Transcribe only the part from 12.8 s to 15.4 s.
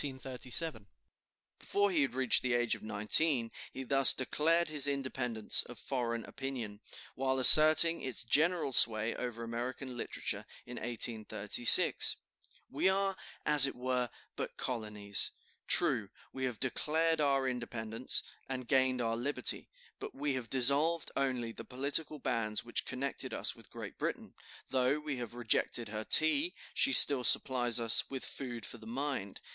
are, as it were, but colonies.